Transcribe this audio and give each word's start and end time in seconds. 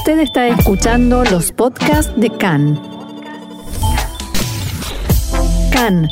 Usted 0.00 0.20
está 0.20 0.48
escuchando 0.48 1.24
los 1.24 1.52
podcasts 1.52 2.10
de 2.16 2.30
CAN. 2.30 2.80
CAN, 5.70 6.08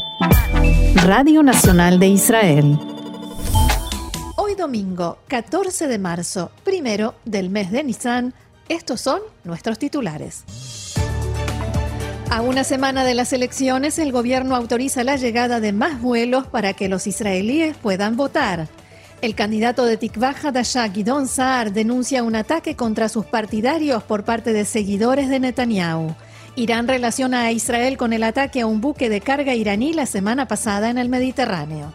Radio 1.06 1.42
Nacional 1.42 1.98
de 1.98 2.08
Israel. 2.08 2.78
Hoy 4.36 4.54
domingo, 4.56 5.16
14 5.28 5.88
de 5.88 5.98
marzo, 5.98 6.50
primero 6.64 7.14
del 7.24 7.48
mes 7.48 7.70
de 7.70 7.82
Nisan, 7.82 8.34
estos 8.68 9.00
son 9.00 9.22
nuestros 9.44 9.78
titulares. 9.78 10.44
A 12.30 12.42
una 12.42 12.64
semana 12.64 13.04
de 13.04 13.14
las 13.14 13.32
elecciones, 13.32 13.98
el 13.98 14.12
gobierno 14.12 14.54
autoriza 14.54 15.02
la 15.02 15.16
llegada 15.16 15.60
de 15.60 15.72
más 15.72 16.02
vuelos 16.02 16.46
para 16.46 16.74
que 16.74 16.90
los 16.90 17.06
israelíes 17.06 17.74
puedan 17.78 18.18
votar. 18.18 18.68
El 19.20 19.34
candidato 19.34 19.84
de 19.84 19.96
Tikva 19.96 20.30
Hadashah, 20.30 20.90
Gidon 20.90 21.26
Saar, 21.26 21.72
denuncia 21.72 22.22
un 22.22 22.36
ataque 22.36 22.76
contra 22.76 23.08
sus 23.08 23.26
partidarios 23.26 24.04
por 24.04 24.22
parte 24.22 24.52
de 24.52 24.64
seguidores 24.64 25.28
de 25.28 25.40
Netanyahu. 25.40 26.14
Irán 26.54 26.86
relaciona 26.86 27.42
a 27.42 27.50
Israel 27.50 27.96
con 27.96 28.12
el 28.12 28.22
ataque 28.22 28.60
a 28.60 28.66
un 28.66 28.80
buque 28.80 29.08
de 29.08 29.20
carga 29.20 29.56
iraní 29.56 29.92
la 29.92 30.06
semana 30.06 30.46
pasada 30.46 30.88
en 30.88 30.98
el 30.98 31.08
Mediterráneo. 31.08 31.92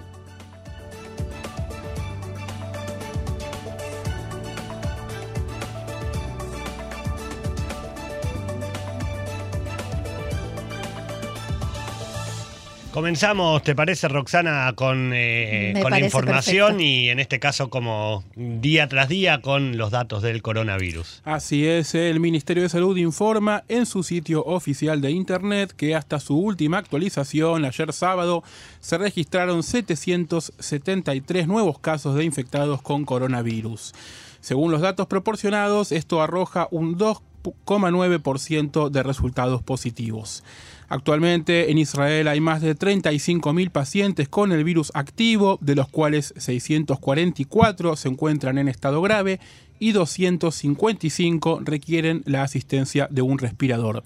Comenzamos, 12.94 13.64
¿te 13.64 13.74
parece, 13.74 14.08
Roxana, 14.08 14.72
con, 14.76 15.14
eh, 15.16 15.72
la 15.74 15.82
parece 15.82 16.06
información 16.06 16.78
perfecto. 16.78 16.84
y 16.84 17.10
en 17.10 17.20
este 17.20 17.40
caso 17.40 17.72
como 17.72 18.24
día 18.36 18.88
tras 18.88 19.10
día 19.10 19.42
con 19.42 19.78
los 19.78 19.90
datos 19.90 20.22
del 20.22 20.44
coronavirus? 20.44 21.24
Así 21.26 21.66
es, 21.66 21.96
el 21.96 22.20
Ministerio 22.20 22.62
de 22.62 22.70
Salud 22.70 22.96
informa 22.98 23.64
en 23.68 23.88
su 23.88 24.04
sitio 24.04 24.45
oficial 24.45 25.02
de 25.02 25.09
Internet 25.09 25.73
que 25.76 25.95
hasta 25.95 26.20
su 26.20 26.38
última 26.38 26.78
actualización, 26.78 27.66
ayer 27.66 27.92
sábado, 27.94 28.44
se 28.80 29.00
registraron 29.00 29.64
773 29.64 31.48
nuevos 31.48 31.80
casos 31.80 32.14
de 32.14 32.26
infectados 32.26 32.84
con 32.84 33.06
coronavirus. 33.06 33.95
Según 34.39 34.72
los 34.72 34.82
datos 34.82 35.08
proporcionados, 35.08 35.92
esto 35.92 36.22
arroja 36.22 36.67
un 36.70 37.00
2,9% 37.00 38.89
de 38.92 39.02
resultados 39.02 39.64
positivos. 39.64 40.44
Actualmente 40.89 41.72
en 41.72 41.78
Israel 41.78 42.28
hay 42.28 42.39
más 42.39 42.62
de 42.62 42.76
35.000 42.76 43.72
pacientes 43.72 44.30
con 44.30 44.52
el 44.52 44.64
virus 44.64 44.92
activo, 44.94 45.58
de 45.62 45.76
los 45.76 45.89
cuales 45.89 46.34
644 46.38 47.95
se 47.95 48.09
encuentran 48.09 48.58
en 48.58 48.67
estado 48.67 49.02
grave 49.02 49.39
y 49.80 49.92
255 49.92 51.61
requieren 51.64 52.22
la 52.26 52.44
asistencia 52.44 53.08
de 53.09 53.22
un 53.22 53.38
respirador. 53.38 54.04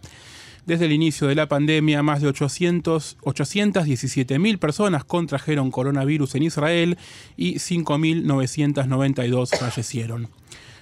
Desde 0.66 0.86
el 0.86 0.92
inicio 0.92 1.28
de 1.28 1.36
la 1.36 1.48
pandemia, 1.48 2.04
más 2.04 2.22
de 2.22 2.28
800 2.28 3.18
817.000 3.22 4.58
personas 4.58 5.06
contrajeron 5.06 5.72
coronavirus 5.72 6.36
en 6.36 6.44
Israel 6.44 6.98
y 7.38 7.56
5.992 7.56 9.58
fallecieron. 9.58 10.28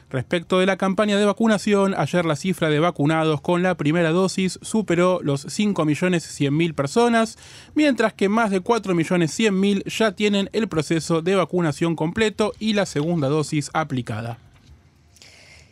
Respecto 0.09 0.59
de 0.59 0.67
la 0.67 0.77
campaña 0.77 1.17
de 1.17 1.25
vacunación, 1.25 1.95
ayer 1.97 2.25
la 2.25 2.35
cifra 2.35 2.69
de 2.69 2.79
vacunados 2.79 3.41
con 3.41 3.63
la 3.63 3.75
primera 3.75 4.11
dosis 4.11 4.59
superó 4.61 5.19
los 5.23 5.47
5.100.000 5.47 6.75
personas, 6.75 7.37
mientras 7.73 8.13
que 8.13 8.29
más 8.29 8.51
de 8.51 8.61
4.100.000 8.61 9.83
ya 9.85 10.11
tienen 10.11 10.49
el 10.53 10.67
proceso 10.67 11.21
de 11.21 11.35
vacunación 11.35 11.95
completo 11.95 12.53
y 12.59 12.73
la 12.73 12.85
segunda 12.85 13.29
dosis 13.29 13.71
aplicada. 13.73 14.37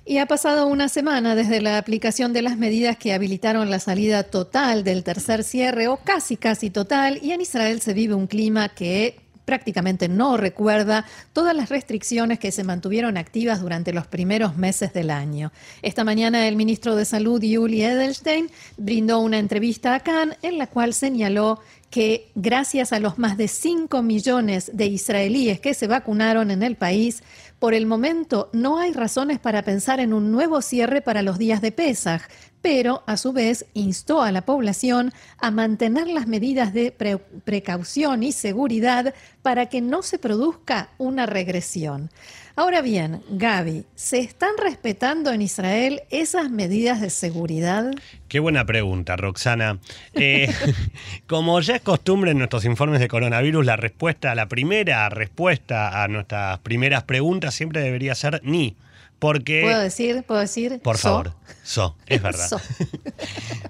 Y 0.06 0.18
ha 0.18 0.26
pasado 0.26 0.68
una 0.68 0.90
semana 0.90 1.34
desde 1.36 1.62
la 1.62 1.78
aplicación 1.78 2.34
de 2.34 2.42
las 2.42 2.58
medidas 2.58 2.98
que 2.98 3.14
habilitaron 3.14 3.70
la 3.70 3.80
salida 3.80 4.24
total 4.24 4.84
del 4.84 5.04
tercer 5.04 5.44
cierre 5.46 5.88
o 5.88 5.98
casi 5.98 6.36
casi 6.36 6.70
total 6.70 7.20
y 7.22 7.32
en 7.32 7.40
Israel 7.40 7.80
se 7.80 7.94
vive 7.94 8.14
un 8.14 8.28
clima 8.28 8.68
que 8.68 9.23
prácticamente 9.46 10.08
no 10.08 10.38
recuerda 10.38 11.06
todas 11.34 11.56
las 11.56 11.70
restricciones 11.70 12.40
que 12.40 12.52
se 12.52 12.64
mantuvieron 12.64 13.18
activas 13.18 13.62
durante 13.62 13.94
los 13.94 14.08
primeros 14.08 14.58
meses 14.58 14.94
del 14.94 15.10
año. 15.10 15.52
Esta 15.82 16.04
mañana 16.04 16.48
el 16.48 16.56
ministro 16.56 16.96
de 16.96 17.06
Salud, 17.06 17.42
Yuli 17.42 17.84
Edelstein, 17.84 18.50
brindó 18.78 19.20
una 19.20 19.40
entrevista 19.40 19.96
a 19.96 20.00
Cannes 20.00 20.38
en 20.42 20.58
la 20.58 20.68
cual 20.68 20.94
señaló 20.94 21.60
que 21.90 22.32
gracias 22.34 22.92
a 22.92 23.00
los 23.00 23.20
más 23.20 23.38
de 23.38 23.48
5 23.48 24.02
millones 24.02 24.72
de 24.74 24.88
israelíes 24.88 25.60
que 25.60 25.76
se 25.76 25.86
vacunaron 25.86 26.50
en 26.50 26.64
el 26.64 26.76
país, 26.76 27.22
por 27.60 27.76
el 27.76 27.86
momento 27.86 28.50
no 28.52 28.80
hay 28.80 28.94
razones 28.94 29.38
para 29.40 29.62
pensar 29.62 30.00
en 30.00 30.12
un 30.12 30.32
nuevo 30.32 30.62
cierre 30.62 31.02
para 31.02 31.22
los 31.22 31.38
días 31.38 31.62
de 31.62 31.72
Pesaj, 31.72 32.24
pero 32.64 33.04
a 33.08 33.18
su 33.18 33.34
vez 33.34 33.66
instó 33.74 34.22
a 34.24 34.32
la 34.32 34.42
población 34.42 35.14
a 35.38 35.52
mantener 35.52 36.08
las 36.08 36.28
medidas 36.28 36.74
de 36.74 36.92
pre- 36.92 37.18
precaución 37.18 38.24
y 38.24 38.32
seguridad 38.32 39.14
para 39.42 39.68
que 39.68 39.82
no 39.82 40.02
se 40.02 40.18
produzca 40.18 40.90
una 40.98 41.26
regresión. 41.26 42.10
Ahora 42.56 42.82
bien, 42.82 43.22
Gaby, 43.32 43.84
¿se 43.96 44.20
están 44.20 44.52
respetando 44.58 45.32
en 45.32 45.42
Israel 45.42 46.04
esas 46.10 46.50
medidas 46.52 47.02
de 47.02 47.10
seguridad? 47.10 47.92
Qué 48.30 48.40
buena 48.40 48.64
pregunta, 48.64 49.18
Roxana. 49.18 49.80
Eh, 50.14 50.50
como 51.28 51.60
ya 51.60 51.76
es 51.76 51.82
costumbre 51.82 52.32
en 52.32 52.38
nuestros 52.38 52.64
informes 52.64 53.02
de 53.02 53.10
coronavirus, 53.10 53.66
la 53.66 53.76
respuesta, 53.76 54.36
la 54.36 54.48
primera 54.48 55.10
respuesta 55.10 56.02
a 56.02 56.08
nuestras 56.08 56.60
primeras 56.60 57.04
preguntas 57.04 57.54
siempre 57.56 57.82
debería 57.82 58.16
ser 58.16 58.40
ni. 58.44 58.78
Porque 59.24 59.62
¿Puedo 59.62 59.80
decir? 59.80 60.24
¿Puedo 60.28 60.42
decir? 60.42 60.82
Por 60.84 60.98
So. 60.98 61.04
favor, 61.04 61.34
so, 61.64 61.96
es 62.08 62.22
verdad. 62.30 62.46
So. 62.50 62.60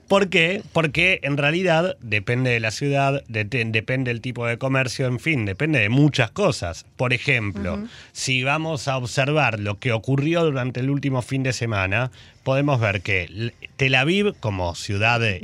¿Por 0.07 0.29
qué? 0.29 0.63
Porque 0.73 1.19
en 1.21 1.37
realidad 1.37 1.95
depende 2.01 2.49
de 2.49 2.59
la 2.59 2.71
ciudad, 2.71 3.23
de- 3.27 3.43
de- 3.45 3.63
depende 3.65 4.09
del 4.11 4.19
tipo 4.21 4.47
de 4.47 4.57
comercio, 4.57 5.05
en 5.05 5.19
fin, 5.19 5.45
depende 5.45 5.77
de 5.79 5.89
muchas 5.89 6.31
cosas. 6.31 6.85
Por 6.97 7.13
ejemplo, 7.13 7.83
si 8.13 8.43
vamos 8.43 8.87
a 8.87 8.97
observar 8.97 9.59
lo 9.59 9.79
que 9.79 9.91
ocurrió 9.91 10.43
durante 10.43 10.79
el 10.79 10.89
último 10.89 11.21
fin 11.21 11.43
de 11.43 11.53
semana, 11.53 12.11
podemos 12.43 12.79
ver 12.79 13.01
que 13.01 13.53
Tel 13.77 13.95
Aviv, 13.95 14.33
como 14.39 14.75
ciudad 14.75 15.23
eh, 15.23 15.39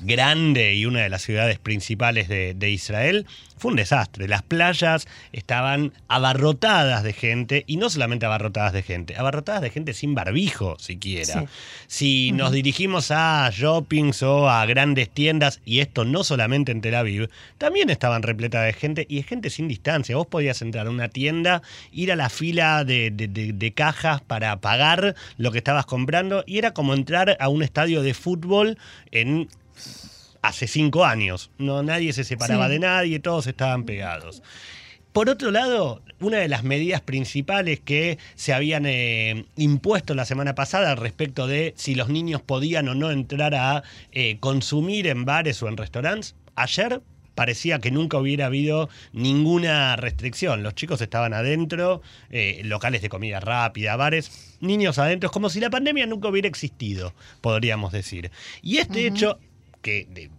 grande 0.00 0.74
y 0.74 0.86
una 0.86 1.00
de 1.02 1.08
las 1.08 1.22
ciudades 1.22 1.58
principales 1.58 2.28
de, 2.28 2.54
de 2.54 2.70
Israel, 2.70 3.26
fue 3.56 3.70
un 3.70 3.76
desastre. 3.76 4.26
Las 4.26 4.42
playas 4.42 5.06
estaban 5.32 5.92
abarrotadas 6.08 7.02
de 7.02 7.12
gente, 7.12 7.64
y 7.66 7.76
no 7.76 7.88
solamente 7.90 8.26
abarrotadas 8.26 8.72
de 8.72 8.82
gente, 8.82 9.16
abarrotadas 9.16 9.62
de 9.62 9.70
gente 9.70 9.94
sin 9.94 10.14
barbijo 10.14 10.76
siquiera. 10.78 11.40
Sí. 11.42 11.46
Si 11.86 12.32
nos 12.32 12.52
dirigimos 12.52 13.10
a 13.10 13.48
shoppings 13.52 14.22
o 14.22 14.48
a 14.50 14.64
grandes 14.66 15.08
tiendas, 15.10 15.60
y 15.64 15.80
esto 15.80 16.04
no 16.04 16.24
solamente 16.24 16.72
en 16.72 16.80
Tel 16.80 16.94
Aviv, 16.96 17.28
también 17.58 17.90
estaban 17.90 18.22
repletas 18.22 18.64
de 18.66 18.72
gente 18.72 19.06
y 19.08 19.16
de 19.16 19.22
gente 19.22 19.50
sin 19.50 19.68
distancia. 19.68 20.16
Vos 20.16 20.26
podías 20.26 20.60
entrar 20.62 20.86
a 20.86 20.90
una 20.90 21.08
tienda, 21.08 21.62
ir 21.92 22.10
a 22.12 22.16
la 22.16 22.28
fila 22.30 22.84
de- 22.84 23.10
de 23.10 23.72
cajas 23.72 24.20
para 24.22 24.56
pagar 24.60 25.14
lo 25.36 25.52
que 25.52 25.58
estabas 25.58 25.86
comprando, 25.86 26.13
y 26.46 26.58
era 26.58 26.72
como 26.72 26.94
entrar 26.94 27.36
a 27.40 27.48
un 27.48 27.62
estadio 27.62 28.02
de 28.02 28.14
fútbol 28.14 28.78
en 29.10 29.48
hace 30.42 30.66
cinco 30.66 31.04
años. 31.04 31.50
No, 31.58 31.82
nadie 31.82 32.12
se 32.12 32.24
separaba 32.24 32.66
Sí. 32.66 32.72
de 32.72 32.78
nadie, 32.78 33.18
todos 33.20 33.46
estaban 33.46 33.84
pegados. 33.84 34.42
Por 35.12 35.30
otro 35.30 35.52
lado, 35.52 36.02
una 36.18 36.38
de 36.38 36.48
las 36.48 36.64
medidas 36.64 37.00
principales 37.00 37.78
que 37.78 38.18
se 38.34 38.52
habían 38.52 38.84
eh, 38.84 39.44
impuesto 39.56 40.14
la 40.14 40.24
semana 40.24 40.56
pasada 40.56 40.96
respecto 40.96 41.46
de 41.46 41.72
si 41.76 41.94
los 41.94 42.08
niños 42.08 42.42
podían 42.42 42.88
o 42.88 42.94
no 42.96 43.10
entrar 43.12 43.54
a 43.54 43.84
eh, 44.10 44.38
consumir 44.40 45.06
en 45.06 45.24
bares 45.24 45.62
o 45.62 45.68
en 45.68 45.76
restaurantes, 45.76 46.34
ayer 46.56 47.00
parecía 47.34 47.78
que 47.78 47.90
nunca 47.90 48.18
hubiera 48.18 48.46
habido 48.46 48.88
ninguna 49.12 49.96
restricción. 49.96 50.62
Los 50.62 50.74
chicos 50.74 51.00
estaban 51.00 51.34
adentro, 51.34 52.02
eh, 52.30 52.60
locales 52.64 53.02
de 53.02 53.08
comida 53.08 53.40
rápida, 53.40 53.96
bares, 53.96 54.56
niños 54.60 54.98
adentro, 54.98 55.28
es 55.28 55.32
como 55.32 55.48
si 55.50 55.60
la 55.60 55.70
pandemia 55.70 56.06
nunca 56.06 56.28
hubiera 56.28 56.48
existido, 56.48 57.14
podríamos 57.40 57.92
decir. 57.92 58.30
Y 58.62 58.78
este 58.78 59.06
hecho 59.06 59.38
que 59.82 60.06
de- 60.10 60.30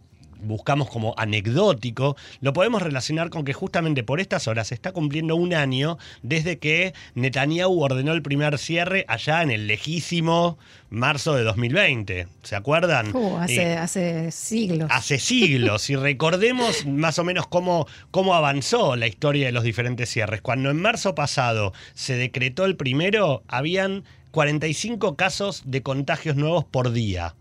buscamos 0.46 0.90
como 0.90 1.14
anecdótico, 1.18 2.16
lo 2.42 2.54
podemos 2.54 2.82
relacionar 2.82 3.30
con 3.30 3.44
que 3.46 3.54
justamente 3.54 4.04
por 4.04 4.20
estas 4.20 4.48
horas 4.48 4.68
se 4.68 4.76
está 4.76 4.92
cumpliendo 4.92 5.36
un 5.36 5.54
año 5.54 5.98
desde 6.24 6.58
que 6.60 6.94
Netanyahu 7.16 7.82
ordenó 7.84 8.14
el 8.14 8.22
primer 8.22 8.58
cierre 8.58 9.06
allá 9.08 9.42
en 9.42 9.52
el 9.52 9.68
lejísimo 9.68 10.58
marzo 10.90 11.36
de 11.36 11.44
2020. 11.44 12.28
¿Se 12.44 12.56
acuerdan? 12.56 13.16
Uh, 13.16 13.38
hace, 13.38 13.56
Eh, 13.64 13.78
hace 13.78 14.32
siglos. 14.32 14.90
hace 14.92 15.20
siglos 15.20 15.90
y 15.90 15.96
recordemos 15.96 16.86
más 16.86 17.20
o 17.20 17.24
menos 17.24 17.48
cómo, 17.48 17.88
cómo 18.12 18.36
avanzó 18.36 18.96
la 18.96 19.08
historia 19.08 19.48
de 19.48 19.52
los 19.52 19.64
diferentes 19.64 20.10
cierres. 20.10 20.42
Cuando 20.42 20.70
en 20.70 20.82
marzo 20.82 21.16
pasado 21.16 21.74
se 21.94 22.16
decretó 22.16 22.66
el 22.66 22.76
primero, 22.76 23.44
habían 23.48 24.04
45 24.32 25.16
casos 25.16 25.64
de 25.66 25.82
contagios 25.82 26.36
nuevos 26.36 26.66
por 26.66 26.92
día. 26.92 27.36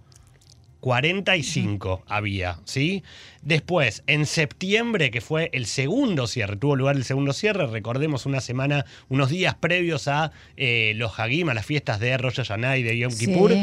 45 0.84 2.04
había, 2.08 2.60
¿sí? 2.66 3.02
Después, 3.40 4.02
en 4.06 4.26
septiembre, 4.26 5.10
que 5.10 5.22
fue 5.22 5.48
el 5.54 5.64
segundo 5.64 6.26
cierre, 6.26 6.58
tuvo 6.58 6.76
lugar 6.76 6.96
el 6.96 7.04
segundo 7.04 7.32
cierre, 7.32 7.66
recordemos 7.66 8.26
una 8.26 8.42
semana, 8.42 8.84
unos 9.08 9.30
días 9.30 9.54
previos 9.54 10.08
a 10.08 10.30
eh, 10.58 10.92
los 10.96 11.18
Hagim, 11.18 11.48
a 11.48 11.54
las 11.54 11.64
fiestas 11.64 12.00
de 12.00 12.18
Rosh 12.18 12.36
Hashanah 12.36 12.76
y 12.76 12.82
de 12.82 12.98
Yom 12.98 13.12
Sí. 13.12 13.24
Kippur, 13.28 13.54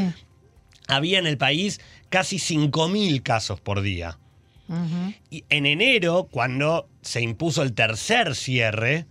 había 0.87 1.19
en 1.19 1.27
el 1.27 1.37
país 1.37 1.79
casi 2.09 2.37
5.000 2.37 3.21
casos 3.21 3.61
por 3.61 3.81
día. 3.81 4.17
Y 5.29 5.43
en 5.49 5.67
enero, 5.67 6.27
cuando 6.31 6.89
se 7.03 7.21
impuso 7.21 7.61
el 7.61 7.73
tercer 7.73 8.33
cierre, 8.33 9.05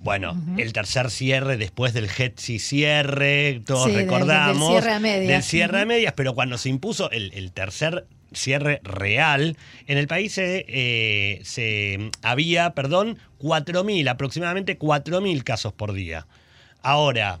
bueno, 0.00 0.36
el 0.56 0.72
tercer 0.72 1.10
cierre 1.10 1.56
después 1.56 1.92
del 1.92 2.08
Hetzi 2.08 2.58
cierre, 2.58 3.60
todos 3.66 3.84
Sí, 3.84 3.90
del- 3.90 3.98
del 4.00 4.06
recordamos. 4.08 4.68
cierre 4.70 4.92
a 4.92 5.00
medias. 5.00 5.28
Del 5.28 5.42
cierre 5.42 5.80
a 5.80 5.84
medias, 5.86 6.12
pero 6.16 6.34
cuando 6.34 6.56
se 6.58 6.68
impuso 6.68 7.10
el, 7.10 7.32
el 7.34 7.50
tercer 7.52 8.06
cierre 8.32 8.80
real, 8.84 9.56
en 9.86 9.98
el 9.98 10.06
país 10.06 10.32
se, 10.34 10.64
eh, 10.68 11.40
se 11.44 12.10
había, 12.22 12.70
perdón, 12.74 13.18
4.000, 13.38 14.08
aproximadamente 14.08 14.78
4.000 14.78 15.42
casos 15.42 15.72
por 15.72 15.92
día. 15.94 16.26
Ahora, 16.82 17.40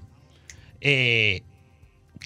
eh, 0.80 1.42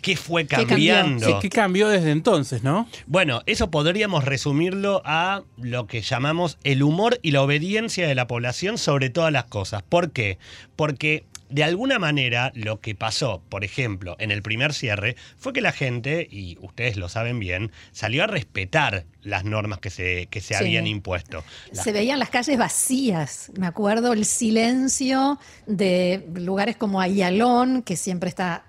¿qué 0.00 0.16
fue 0.16 0.46
cambió? 0.46 0.68
cambiando? 0.68 1.26
Sí, 1.26 1.34
que 1.40 1.48
cambió 1.50 1.88
desde 1.88 2.10
entonces, 2.10 2.62
¿no? 2.62 2.88
Bueno, 3.06 3.42
eso 3.46 3.70
podríamos 3.70 4.24
resumirlo 4.24 5.02
a 5.04 5.42
lo 5.58 5.86
que 5.86 6.00
llamamos 6.02 6.58
el 6.64 6.82
humor 6.82 7.18
y 7.22 7.30
la 7.32 7.42
obediencia 7.42 8.06
de 8.08 8.14
la 8.14 8.26
población 8.26 8.78
sobre 8.78 9.10
todas 9.10 9.32
las 9.32 9.44
cosas. 9.44 9.82
¿Por 9.82 10.10
qué? 10.12 10.38
Porque 10.76 11.24
de 11.50 11.64
alguna 11.64 11.98
manera 11.98 12.50
lo 12.54 12.80
que 12.80 12.94
pasó, 12.94 13.42
por 13.50 13.62
ejemplo, 13.62 14.16
en 14.18 14.30
el 14.30 14.40
primer 14.40 14.72
cierre, 14.72 15.16
fue 15.36 15.52
que 15.52 15.60
la 15.60 15.72
gente, 15.72 16.26
y 16.30 16.56
ustedes 16.62 16.96
lo 16.96 17.10
saben 17.10 17.38
bien, 17.38 17.70
salió 17.92 18.24
a 18.24 18.26
respetar 18.26 19.04
las 19.20 19.44
normas 19.44 19.78
que 19.78 19.90
se, 19.90 20.28
que 20.30 20.40
se 20.40 20.54
Sí. 20.54 20.64
habían 20.64 20.86
impuesto. 20.86 21.44
La- 21.72 21.82
Se 21.82 21.92
veían 21.92 22.18
las 22.18 22.30
calles 22.30 22.56
vacías. 22.56 23.52
Me 23.58 23.66
acuerdo 23.66 24.14
el 24.14 24.24
silencio 24.24 25.38
de 25.66 26.26
lugares 26.34 26.76
como 26.76 27.02
Ayalón, 27.02 27.82
que 27.82 27.96
siempre 27.96 28.30
está 28.30 28.64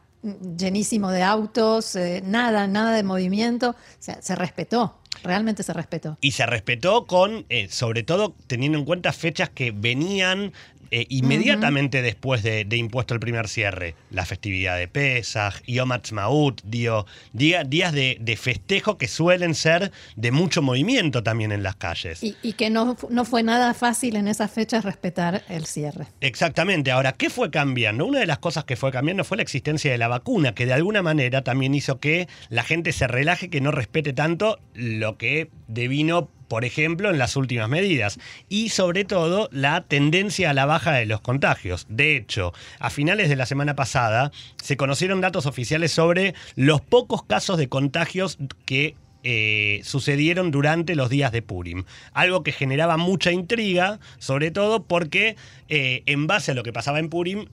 llenísimo 0.58 1.12
de 1.12 1.24
autos, 1.24 1.96
eh, 1.96 2.22
nada, 2.26 2.68
nada 2.68 2.96
de 2.96 3.04
movimiento. 3.04 3.72
O 3.72 3.76
sea, 4.00 4.22
se 4.22 4.36
respetó, 4.36 5.00
realmente 5.24 5.64
se 5.64 5.74
respetó. 5.74 6.18
Y 6.22 6.32
se 6.32 6.46
respetó 6.46 7.06
con, 7.06 7.46
eh, 7.50 7.68
sobre 7.70 8.04
todo 8.04 8.36
teniendo 8.48 8.78
en 8.78 8.86
cuenta 8.86 9.12
fechas 9.14 9.50
que 9.50 9.72
venían 9.72 10.54
eh, 10.94 11.06
inmediatamente 11.10 12.02
después 12.02 12.44
de, 12.44 12.66
de 12.66 12.78
impuesto 12.78 13.14
el 13.14 13.20
primer 13.20 13.48
cierre. 13.48 13.96
La 14.12 14.26
festividad 14.26 14.78
de 14.78 14.88
Pesach, 14.88 15.64
Yom 15.66 15.92
Ha'atzmaut, 15.92 16.62
día- 16.64 17.04
días 17.34 17.92
de, 17.94 18.18
de 18.22 18.36
festejo 18.38 18.98
que 18.98 19.08
suelen 19.08 19.56
ser 19.56 19.92
de 20.16 20.32
mucho 20.32 20.62
movimiento 20.62 21.24
también 21.24 21.52
en 21.52 21.64
las 21.64 21.76
calles. 21.76 22.24
Y, 22.24 22.36
y 22.44 22.54
que 22.54 22.70
no, 22.70 22.96
no 23.10 23.26
fue 23.26 23.42
nada 23.42 23.74
fácil 23.74 24.16
en 24.16 24.28
esas 24.28 24.52
fechas 24.52 24.86
respetar 24.86 25.44
el 25.50 25.66
cierre. 25.66 26.06
Exactamente. 26.22 26.92
Ahora, 26.92 27.14
¿qué 27.14 27.30
fue 27.30 27.50
cambiando? 27.50 28.06
Una 28.06 28.20
de 28.20 28.28
las 28.28 28.38
cosas 28.38 28.64
que 28.64 28.76
fue 28.76 28.92
cambiando 28.92 29.24
fue 29.24 29.38
la 29.38 29.44
existencia 29.44 29.92
de 29.92 29.98
la 29.98 30.08
vacuna, 30.08 30.54
que 30.54 30.66
de 30.66 30.74
alguna 30.74 31.02
manera 31.02 31.44
también 31.44 31.74
hizo 31.74 32.00
que 32.00 32.28
la 32.50 32.64
gente 32.64 32.92
se 32.92 33.08
relaje, 33.08 33.50
que 33.50 33.62
no 33.62 33.72
respete 33.72 34.14
tanto 34.14 34.60
lo 34.76 35.18
que 35.18 35.50
devino, 35.68 36.30
por 36.54 36.66
ejemplo, 36.66 37.10
en 37.10 37.18
las 37.18 37.36
últimas 37.36 37.68
medidas. 37.68 38.20
Y 38.48 38.70
sobre 38.70 39.06
todo, 39.06 39.50
la 39.52 39.82
tendencia 39.82 40.52
a 40.52 40.54
la 40.54 40.68
baja 40.68 40.92
de 40.92 41.08
los 41.08 41.20
contagios. 41.20 41.88
De 41.90 42.16
hecho, 42.16 42.54
a 42.78 42.92
finales 42.92 43.28
de 43.28 43.36
la 43.36 43.48
semana 43.48 43.76
pasada 43.76 44.32
se 44.62 44.78
conocieron 44.78 45.20
datos 45.20 45.48
oficiales 45.48 45.92
sobre 45.92 46.36
los 46.56 46.80
pocos 46.80 47.24
casos 47.24 47.58
de 47.58 47.70
contagios 47.70 48.38
que 48.66 48.94
eh, 49.24 49.82
sucedieron 49.84 50.52
durante 50.52 50.94
los 50.94 51.10
días 51.10 51.32
de 51.32 51.42
Purim. 51.42 51.86
Algo 52.12 52.44
que 52.44 52.52
generaba 52.52 52.98
mucha 52.98 53.32
intriga, 53.32 54.00
sobre 54.20 54.52
todo 54.52 54.84
porque 54.84 55.36
eh, 55.70 56.04
en 56.06 56.28
base 56.28 56.52
a 56.52 56.54
lo 56.54 56.62
que 56.62 56.72
pasaba 56.72 57.00
en 57.00 57.10
Purim, 57.10 57.48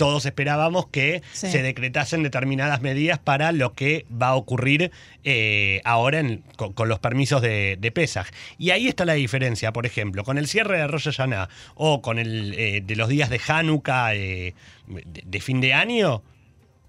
todos 0.00 0.24
esperábamos 0.24 0.86
que 0.88 1.22
Sí. 1.32 1.50
se 1.50 1.62
decretasen 1.62 2.22
determinadas 2.22 2.80
medidas 2.80 3.18
para 3.18 3.52
lo 3.52 3.74
que 3.74 4.06
va 4.10 4.28
a 4.28 4.34
ocurrir 4.34 4.90
eh, 5.24 5.82
ahora 5.84 6.20
en- 6.20 6.42
con, 6.56 6.72
con 6.72 6.88
los 6.88 6.98
permisos 7.00 7.42
de, 7.42 7.76
de 7.78 7.90
Pesaj. 7.92 8.28
Y 8.56 8.70
ahí 8.70 8.88
está 8.88 9.04
la 9.04 9.12
diferencia, 9.12 9.72
por 9.74 9.84
ejemplo, 9.84 10.24
con 10.24 10.38
el 10.38 10.48
cierre 10.48 10.78
de 10.78 10.86
Rosh 10.86 11.04
Hashanah 11.10 11.50
o 11.74 12.00
con 12.00 12.18
el 12.18 12.54
eh, 12.56 12.80
de 12.82 12.96
los 12.96 13.10
días 13.10 13.28
de 13.28 13.38
Hanukkah 13.46 14.14
eh, 14.14 14.54
de, 14.86 15.22
de 15.26 15.40
fin 15.40 15.60
de 15.60 15.74
año, 15.74 16.22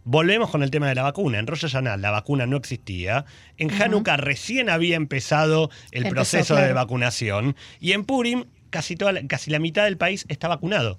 Volvemos 0.03 0.49
con 0.49 0.63
el 0.63 0.71
tema 0.71 0.87
de 0.89 0.95
la 0.95 1.03
vacuna. 1.03 1.37
En 1.37 1.45
Rosh 1.45 1.61
Hashanah 1.61 1.95
la 1.97 2.09
vacuna 2.09 2.47
no 2.47 2.57
existía. 2.57 3.25
En 3.59 3.69
Hanukkah 3.69 4.17
recién 4.17 4.67
había 4.71 4.95
empezado 4.95 5.69
el 5.91 6.07
Empezó, 6.07 6.13
proceso 6.37 6.55
de 6.55 6.73
vacunación. 6.73 7.55
Y 7.79 7.91
en 7.91 8.03
Purim 8.05 8.45
casi, 8.71 8.95
toda 8.95 9.13
casi 9.27 9.51
la 9.51 9.59
mitad 9.59 9.83
del 9.83 9.97
país 9.97 10.25
está 10.27 10.47
vacunado. 10.47 10.97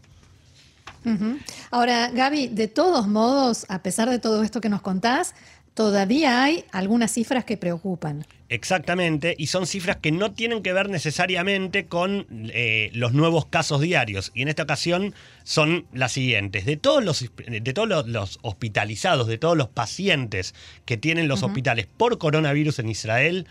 Ahora, 1.71 2.11
Gaby, 2.11 2.49
de 2.49 2.69
todos 2.69 3.09
modos, 3.09 3.67
a 3.69 3.83
pesar 3.83 4.09
de 4.09 4.19
todo 4.19 4.43
esto 4.43 4.61
que 4.61 4.69
nos 4.69 4.83
contás, 4.83 5.35
todavía 5.75 6.43
hay 6.43 6.65
algunas 6.73 7.13
cifras 7.13 7.45
que 7.45 7.57
preocupan. 7.57 8.25
Exactamente, 8.49 9.35
y 9.39 9.47
son 9.47 9.67
cifras 9.67 9.97
que 9.97 10.13
no 10.13 10.33
tienen 10.33 10.63
que 10.63 10.75
ver 10.75 10.91
necesariamente 10.91 11.87
con 11.87 12.27
eh, 12.53 12.91
los 12.93 13.15
nuevos 13.15 13.47
casos 13.47 13.81
diarios. 13.81 14.31
Y 14.35 14.43
en 14.43 14.49
esta 14.49 14.65
ocasión 14.65 15.15
son 15.43 15.87
las 15.95 16.13
siguientes. 16.13 16.67
De 16.67 16.77
todos 16.77 17.03
los, 17.03 17.25
de 17.47 17.73
todos 17.73 17.89
los, 17.89 18.07
los 18.07 18.39
hospitalizados, 18.43 19.27
de 19.27 19.39
todos 19.39 19.57
los 19.57 19.69
pacientes 19.69 20.55
que 20.85 20.99
tienen 20.99 21.29
los 21.29 21.43
hospitales 21.43 21.89
por 21.97 22.19
coronavirus 22.19 22.81
en 22.81 22.91
Israel, 22.91 23.47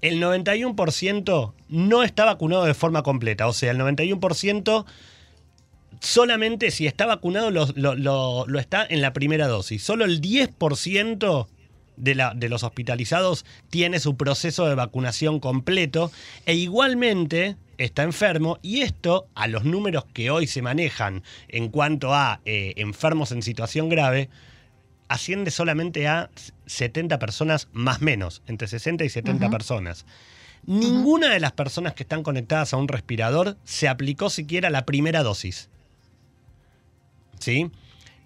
el 0.00 0.22
91% 0.22 1.52
no 1.68 2.02
está 2.04 2.24
vacunado 2.24 2.64
de 2.64 2.74
forma 2.74 3.02
completa. 3.02 3.48
O 3.48 3.52
sea, 3.52 3.72
el 3.72 3.78
91% 3.78 4.84
solamente 6.04 6.70
si 6.70 6.86
está 6.86 7.06
vacunado 7.06 7.50
lo, 7.50 7.66
lo- 7.74 7.94
lo- 7.94 8.44
lo 8.46 8.58
está 8.58 8.86
en 8.88 9.00
la 9.00 9.12
primera 9.12 9.46
dosis. 9.48 9.82
Solo 9.82 10.04
el 10.04 10.20
10% 10.20 11.46
de, 11.96 12.14
la- 12.14 12.34
de 12.34 12.48
los 12.48 12.62
hospitalizados 12.62 13.44
tiene 13.70 14.00
su 14.00 14.16
proceso 14.16 14.66
de 14.66 14.74
vacunación 14.74 15.40
completo 15.40 16.10
e 16.46 16.54
igualmente 16.54 17.56
está 17.78 18.02
enfermo 18.02 18.58
y 18.62 18.82
esto 18.82 19.26
a 19.34 19.46
los 19.48 19.64
números 19.64 20.04
que 20.12 20.30
hoy 20.30 20.46
se 20.46 20.62
manejan 20.62 21.22
en 21.48 21.68
cuanto 21.68 22.14
a 22.14 22.40
eh, 22.44 22.74
enfermos 22.76 23.32
en 23.32 23.42
situación 23.42 23.88
grave 23.88 24.28
asciende 25.08 25.50
solamente 25.50 26.06
a 26.08 26.30
70 26.66 27.18
personas 27.18 27.68
más 27.72 28.00
menos, 28.00 28.42
entre 28.46 28.68
60 28.68 29.04
y 29.04 29.08
70 29.08 29.50
personas. 29.50 30.06
Ninguna 30.66 31.28
de 31.30 31.40
las 31.40 31.52
personas 31.52 31.92
que 31.94 32.04
están 32.04 32.22
conectadas 32.22 32.72
a 32.72 32.78
un 32.78 32.88
respirador 32.88 33.56
se 33.64 33.86
aplicó 33.86 34.30
siquiera 34.30 34.70
la 34.70 34.86
primera 34.86 35.22
dosis. 35.22 35.68
¿Sí? 37.44 37.70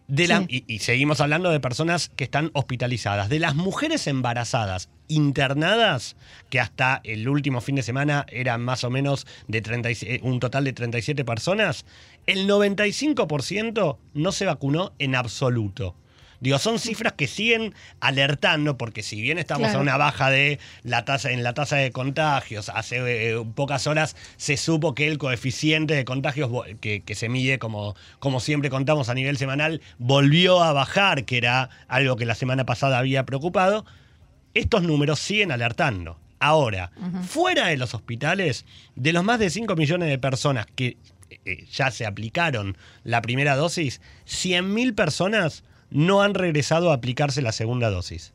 De 0.06 0.26
la- 0.26 0.38
Sí. 0.48 0.64
y, 0.66 0.74
y 0.74 0.78
seguimos 0.78 1.20
hablando 1.20 1.50
de 1.50 1.60
personas 1.60 2.08
que 2.16 2.24
están 2.24 2.50
hospitalizadas. 2.54 3.28
De 3.28 3.38
las 3.40 3.54
mujeres 3.56 4.06
embarazadas 4.06 4.88
internadas, 5.08 6.16
que 6.50 6.60
hasta 6.60 7.00
el 7.04 7.28
último 7.28 7.60
fin 7.60 7.74
de 7.74 7.82
semana 7.82 8.24
eran 8.30 8.62
más 8.62 8.84
o 8.84 8.90
menos 8.90 9.26
de 9.48 9.60
37 9.60 10.20
un 10.22 10.38
total 10.40 10.64
de 10.64 10.72
37 10.72 11.24
personas, 11.24 11.84
el 12.26 12.46
95% 12.48 13.98
no 14.14 14.32
se 14.32 14.46
vacunó 14.46 14.92
en 14.98 15.14
absoluto. 15.14 15.94
Digo, 16.40 16.58
son 16.58 16.78
cifras 16.78 17.14
que 17.14 17.26
siguen 17.26 17.74
alertando, 18.00 18.76
porque 18.78 19.02
si 19.02 19.20
bien 19.20 19.38
estamos 19.38 19.66
Claro. 19.68 19.78
a 19.80 19.82
una 19.82 19.96
baja 19.96 20.30
de 20.30 20.58
la 20.84 21.04
tasa, 21.04 21.32
en 21.32 21.42
la 21.42 21.52
tasa 21.54 21.76
de 21.76 21.90
contagios, 21.92 22.68
hace 22.68 22.98
eh, 23.32 23.44
pocas 23.54 23.86
horas 23.86 24.14
se 24.36 24.56
supo 24.56 24.94
que 24.94 25.08
el 25.08 25.18
coeficiente 25.18 25.94
de 25.94 26.04
contagios 26.04 26.50
que, 26.80 27.00
que 27.02 27.14
se 27.14 27.28
mide, 27.28 27.58
como, 27.58 27.96
como 28.20 28.40
siempre 28.40 28.70
contamos 28.70 29.08
a 29.08 29.14
nivel 29.14 29.36
semanal, 29.36 29.80
volvió 29.98 30.62
a 30.62 30.72
bajar, 30.72 31.24
que 31.24 31.38
era 31.38 31.70
algo 31.88 32.16
que 32.16 32.24
la 32.24 32.34
semana 32.34 32.64
pasada 32.64 32.98
había 32.98 33.26
preocupado. 33.26 33.84
Estos 34.54 34.82
números 34.82 35.18
siguen 35.18 35.52
alertando. 35.52 36.18
Ahora, 36.40 36.92
fuera 37.28 37.66
de 37.66 37.76
los 37.76 37.94
hospitales, 37.94 38.64
de 38.94 39.12
los 39.12 39.24
más 39.24 39.40
de 39.40 39.50
5 39.50 39.74
millones 39.74 40.08
de 40.08 40.18
personas 40.18 40.66
que 40.76 40.96
eh, 41.44 41.66
ya 41.72 41.90
se 41.90 42.06
aplicaron 42.06 42.76
la 43.02 43.20
primera 43.22 43.56
dosis, 43.56 44.00
100.000 44.28 44.94
personas 44.94 45.64
no 45.90 46.22
han 46.22 46.34
regresado 46.34 46.90
a 46.90 46.94
aplicarse 46.94 47.42
la 47.42 47.52
segunda 47.52 47.90
dosis. 47.90 48.32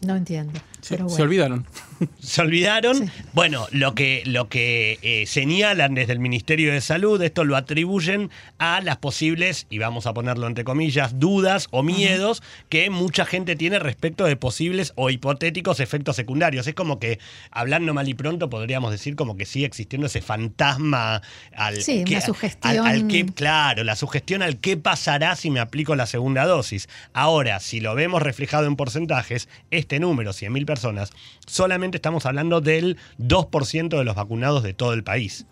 No 0.00 0.16
entiendo. 0.16 0.58
Sí, 0.80 0.94
pero 0.94 1.08
Se 1.08 1.22
olvidaron. 1.22 1.66
Se 2.20 2.40
olvidaron. 2.42 3.10
Bueno, 3.32 3.66
lo 3.72 3.94
que, 3.94 4.22
lo 4.26 4.48
que 4.48 4.98
eh, 5.02 5.26
señalan 5.26 5.94
desde 5.94 6.12
el 6.12 6.18
Ministerio 6.18 6.72
de 6.72 6.80
Salud, 6.80 7.20
esto 7.22 7.44
lo 7.44 7.56
atribuyen 7.56 8.30
a 8.58 8.80
las 8.80 8.96
posibles, 8.98 9.66
y 9.70 9.78
vamos 9.78 10.06
a 10.06 10.14
ponerlo 10.14 10.46
entre 10.46 10.64
comillas, 10.64 11.18
dudas 11.18 11.68
o 11.70 11.82
miedos 11.82 12.42
que 12.68 12.90
mucha 12.90 13.24
gente 13.24 13.56
tiene 13.56 13.78
respecto 13.78 14.24
de 14.24 14.36
posibles 14.36 14.92
o 14.96 15.10
hipotéticos 15.10 15.80
efectos 15.80 16.16
secundarios. 16.16 16.66
Es 16.66 16.74
como 16.74 16.98
que, 16.98 17.18
hablando 17.50 17.94
mal 17.94 18.08
y 18.08 18.14
pronto, 18.14 18.48
podríamos 18.50 18.90
decir 18.90 19.16
como 19.16 19.36
que 19.36 19.44
sigue 19.46 19.66
existiendo 19.66 20.06
ese 20.06 20.20
fantasma 20.20 21.22
al 21.54 21.80
Sí, 21.82 22.04
que, 22.04 22.12
una 22.16 22.20
sugestión. 22.20 22.86
al- 22.86 22.86
al 22.86 23.08
que- 23.08 23.26
claro, 23.26 23.84
la 23.84 23.96
sugestión 23.96 24.42
al 24.42 24.58
qué 24.58 24.76
pasará 24.76 25.36
si 25.36 25.50
me 25.50 25.60
aplico 25.60 25.94
la 25.96 26.06
segunda 26.06 26.44
dosis. 26.46 26.88
Ahora, 27.12 27.60
si 27.60 27.80
lo 27.80 27.94
vemos 27.94 28.22
reflejado 28.22 28.66
en 28.66 28.76
porcentajes, 28.76 29.48
este 29.70 30.00
número, 30.00 30.32
100.000 30.32 30.64
personas, 30.66 31.10
solamente 31.46 31.89
estamos 31.96 32.26
hablando 32.26 32.60
del 32.60 32.96
2% 33.18 33.88
de 33.98 34.04
los 34.04 34.14
vacunados 34.14 34.62
de 34.62 34.74
todo 34.74 34.92
el 34.92 35.02
país. 35.04 35.46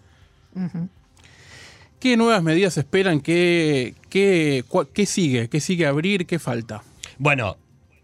¿Qué 2.00 2.16
nuevas 2.16 2.42
medidas 2.42 2.76
esperan? 2.78 3.21
¿Qué, 3.21 3.95
qué, 4.09 4.64
cua- 4.68 4.88
qué 4.92 5.04
sigue? 5.07 5.49
¿Qué 5.49 5.61
sigue 5.61 5.87
abrir? 5.87 6.26
¿Qué 6.26 6.38
falta? 6.38 6.83
Bueno, 7.18 7.57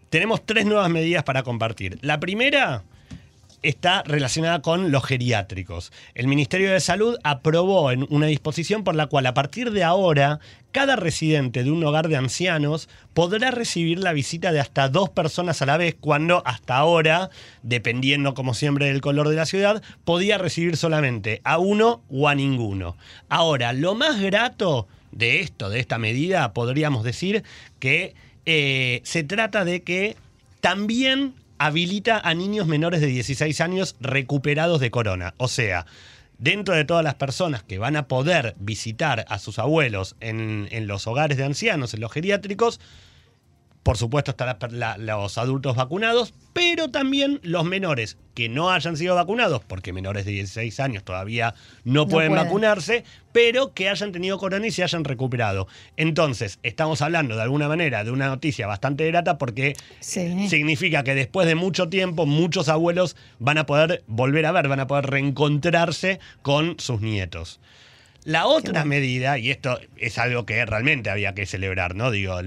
tenemos 0.09 0.45
tres 0.45 0.65
nuevas 0.65 0.89
medidas 0.89 1.23
para 1.23 1.43
compartir. 1.43 1.97
La 2.01 2.19
primera 2.19 2.83
está 3.65 4.03
relacionada 4.03 4.61
con 4.61 4.91
los 4.91 5.03
geriátricos. 5.03 5.91
El 6.13 6.27
Ministerio 6.27 6.71
de 6.71 6.79
Salud 6.79 7.17
aprobó 7.23 7.91
en 7.91 8.05
una 8.09 8.27
disposición 8.27 8.83
por 8.83 8.95
la 8.95 9.07
cual 9.07 9.25
a 9.25 9.33
partir 9.33 9.71
de 9.71 9.83
ahora 9.83 10.39
cada 10.71 10.95
residente 10.95 11.63
de 11.63 11.71
un 11.71 11.83
hogar 11.83 12.07
de 12.09 12.17
ancianos 12.17 12.89
podrá 13.13 13.49
recibir 13.51 13.99
la 13.99 14.13
visita 14.13 14.51
de 14.51 14.59
hasta 14.59 14.89
dos 14.89 15.09
personas 15.09 15.61
a 15.61 15.65
la 15.65 15.77
vez 15.77 15.95
cuando 15.99 16.43
hasta 16.45 16.75
ahora, 16.75 17.29
dependiendo 17.63 18.33
como 18.33 18.53
siempre 18.53 18.87
del 18.87 19.01
color 19.01 19.29
de 19.29 19.37
la 19.37 19.45
ciudad, 19.45 19.81
podía 20.03 20.37
recibir 20.37 20.77
solamente 20.77 21.41
a 21.43 21.57
uno 21.57 22.03
o 22.09 22.27
a 22.27 22.35
ninguno. 22.35 22.97
Ahora, 23.29 23.73
lo 23.73 23.95
más 23.95 24.21
grato 24.21 24.87
de 25.11 25.39
esto, 25.39 25.69
de 25.69 25.79
esta 25.79 25.97
medida, 25.97 26.53
podríamos 26.53 27.03
decir 27.03 27.43
que 27.79 28.13
eh, 28.45 29.01
se 29.03 29.23
trata 29.23 29.65
de 29.65 29.81
que 29.81 30.17
también 30.59 31.35
habilita 31.57 32.19
a 32.19 32.33
niños 32.33 32.67
menores 32.67 33.01
de 33.01 33.07
16 33.07 33.61
años 33.61 33.95
recuperados 33.99 34.79
de 34.79 34.91
corona. 34.91 35.33
O 35.37 35.47
sea, 35.47 35.85
dentro 36.37 36.75
de 36.75 36.85
todas 36.85 37.03
las 37.03 37.15
personas 37.15 37.63
que 37.63 37.79
van 37.79 37.95
a 37.95 38.07
poder 38.07 38.55
visitar 38.59 39.25
a 39.29 39.39
sus 39.39 39.59
abuelos 39.59 40.15
en, 40.19 40.67
en 40.71 40.87
los 40.87 41.07
hogares 41.07 41.37
de 41.37 41.45
ancianos, 41.45 41.93
en 41.93 42.01
los 42.01 42.11
geriátricos, 42.11 42.79
por 43.85 43.97
supuesto 43.97 44.33
la- 44.71 44.97
los 44.97 45.37
adultos 45.37 45.75
vacunados, 45.75 46.33
pero 46.53 46.89
también 46.89 47.39
los 47.43 47.65
menores 47.65 48.17
que 48.33 48.49
no 48.49 48.71
hayan 48.71 48.97
sido 48.97 49.13
vacunados, 49.13 49.61
porque 49.63 49.93
menores 49.93 50.25
de 50.25 50.31
16 50.31 50.79
años 50.79 51.03
todavía 51.03 51.53
no, 51.83 51.93
No 51.93 52.07
pueden 52.07 52.31
pueden. 52.31 52.45
vacunarse, 52.47 53.03
pero 53.31 53.75
que 53.75 53.87
hayan 53.87 54.11
tenido 54.11 54.39
corona 54.39 54.65
y 54.65 54.71
se 54.71 54.81
hayan 54.81 55.03
recuperado. 55.03 55.67
Entonces, 55.97 56.57
estamos 56.63 57.03
hablando 57.03 57.35
de 57.35 57.43
alguna 57.43 57.67
manera 57.67 58.03
de 58.03 58.09
una 58.09 58.25
noticia 58.27 58.65
bastante 58.65 59.05
grata 59.05 59.37
porque 59.37 59.75
Sí. 59.99 60.49
significa 60.49 61.03
que 61.03 61.13
después 61.13 61.45
de 61.45 61.53
mucho 61.53 61.87
tiempo 61.87 62.25
muchos 62.25 62.69
abuelos 62.69 63.15
van 63.37 63.59
a 63.59 63.67
poder 63.67 64.03
volver 64.07 64.47
a 64.47 64.51
ver, 64.51 64.67
van 64.67 64.79
a 64.79 64.87
poder 64.87 65.05
reencontrarse 65.11 66.19
con 66.41 66.79
sus 66.79 67.01
nietos. 67.01 67.59
La 68.25 68.47
otra 68.47 68.71
bueno. 68.73 68.85
medida, 68.87 69.37
y 69.37 69.51
esto 69.51 69.79
es 69.97 70.17
algo 70.17 70.45
que 70.47 70.65
realmente 70.65 71.09
había 71.11 71.33
que 71.35 71.45
celebrar, 71.45 71.95
¿no? 71.95 72.09
Digo, 72.11 72.39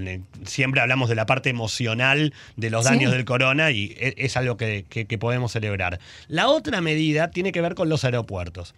siempre 0.45 0.81
hablamos 0.81 1.07
de 1.09 1.15
la 1.15 1.25
parte 1.25 1.49
emocional 1.49 2.33
de 2.57 2.69
los 2.69 2.85
Sí. 2.85 2.91
daños 2.91 3.11
del 3.13 3.23
corona 3.25 3.71
y 3.71 3.95
e- 3.97 4.13
es, 4.17 4.35
algo 4.37 4.57
que, 4.57 4.85
que- 4.89 5.05
que 5.05 5.17
podemos 5.17 5.53
celebrar. 5.53 5.99
La 6.27 6.49
otra 6.49 6.81
medida 6.81 7.31
tiene 7.31 7.51
que 7.53 7.61
ver 7.61 7.75
con 7.75 7.87
los 7.89 8.03
aeropuertos. 8.03 8.75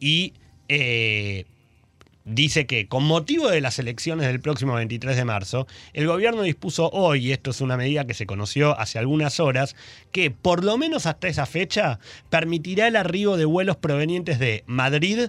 Y 0.00 0.32
eh, 0.68 1.44
dice 2.24 2.66
que 2.66 2.86
con 2.88 3.04
motivo 3.04 3.50
de 3.50 3.60
las 3.60 3.78
elecciones 3.78 4.26
del 4.26 4.40
próximo 4.40 4.72
23 4.74 5.16
de 5.16 5.24
marzo, 5.26 5.66
el 5.92 6.06
gobierno 6.06 6.42
dispuso 6.42 6.88
hoy, 6.90 7.26
y 7.26 7.32
esto 7.32 7.50
es 7.50 7.60
una 7.60 7.76
medida 7.76 8.06
que 8.06 8.14
se 8.14 8.24
conoció 8.26 8.78
hace 8.80 8.98
algunas 8.98 9.38
horas, 9.38 9.76
que 10.12 10.30
por 10.30 10.64
lo 10.64 10.78
menos 10.78 11.04
hasta 11.04 11.28
esa 11.28 11.44
fecha 11.44 11.98
permitirá 12.30 12.86
el 12.88 12.96
arribo 12.96 13.36
de 13.36 13.44
vuelos 13.44 13.76
provenientes 13.76 14.38
de 14.38 14.62
Madrid, 14.66 15.28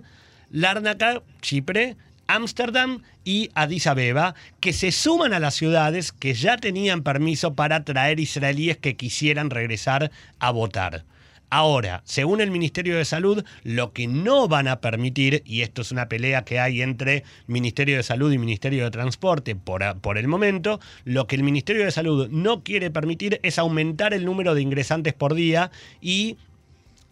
Lárnaca, 0.53 1.24
Chipre, 1.41 1.98
Ámsterdam 2.27 3.01
y 3.25 3.50
Addis 3.55 3.88
Abeba, 3.88 4.36
que 4.60 4.72
se 4.72 4.91
suman 4.91 5.33
a 5.33 5.39
las 5.39 5.55
ciudades 5.55 6.12
que 6.12 6.36
ya 6.36 6.57
tenían 6.57 7.01
permiso 7.01 7.55
para 7.55 7.83
traer 7.83 8.19
israelíes 8.19 8.77
que 8.77 8.95
quisieran 8.95 9.50
regresar 9.50 10.12
a 10.38 10.51
votar. 10.51 11.05
Ahora, 11.50 12.01
según 12.05 12.39
el 12.39 12.51
Ministerio 12.51 12.98
de 12.98 13.05
Salud, 13.05 13.43
lo 13.63 13.93
que 13.93 14.07
no 14.07 14.48
van 14.48 14.67
a 14.67 14.79
permitir, 14.79 15.41
y 15.45 15.62
esto 15.62 15.81
es 15.81 15.91
una 15.91 16.07
pelea 16.07 16.45
que 16.45 16.60
hay 16.60 16.83
entre 16.83 17.24
Ministerio 17.48 17.98
de 17.98 18.03
Salud 18.03 18.31
y 18.31 18.38
Ministerio 18.38 18.83
de 18.83 18.91
Transporte 18.91 19.55
por, 19.55 20.00
por 20.01 20.19
el 20.19 20.27
momento, 20.27 20.79
lo 21.03 21.25
que 21.25 21.36
el 21.36 21.43
Ministerio 21.43 21.86
de 21.86 21.91
Salud 21.91 22.27
no 22.29 22.63
quiere 22.63 22.91
permitir 22.91 23.39
es 23.43 23.60
aumentar 23.60 24.13
el 24.13 24.25
número 24.25 24.53
de 24.53 24.62
ingresantes 24.62 25.13
por 25.13 25.33
día 25.33 25.69
y 26.00 26.38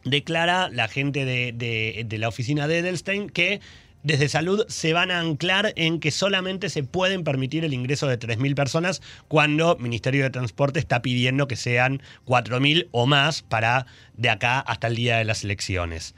declara 0.04 0.70
la 0.70 0.88
gente 0.88 1.26
de, 1.26 1.54
de- 1.54 2.18
la 2.18 2.28
oficina 2.28 2.68
de 2.68 2.80
Edelstein 2.80 3.30
que 3.30 3.62
desde 4.04 4.30
salud 4.30 4.66
se 4.68 4.94
van 4.94 5.12
a 5.12 5.20
anclar 5.20 5.74
en 5.76 6.00
que 6.00 6.10
solamente 6.10 6.70
se 6.70 6.82
pueden 6.84 7.24
permitir 7.24 7.64
el 7.64 7.74
ingreso 7.74 8.08
de 8.08 8.18
3.000 8.18 8.56
personas 8.56 9.02
cuando 9.28 9.78
Ministerio 9.78 10.24
de 10.24 10.32
Transporte 10.32 10.80
está 10.80 11.04
pidiendo 11.04 11.48
que 11.48 11.56
sean 11.56 12.02
4.000 12.26 12.88
o 12.92 13.06
más 13.06 13.44
para 13.44 13.86
de 14.18 14.30
acá 14.32 14.60
hasta 14.60 14.88
el 14.88 14.96
día 14.96 15.18
de 15.18 15.26
las 15.26 15.44
elecciones. 15.44 16.16